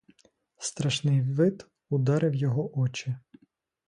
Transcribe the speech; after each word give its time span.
Страшний 0.57 1.21
вид 1.21 1.67
ударив 1.89 2.35
його 2.35 2.79
очі. 2.79 3.15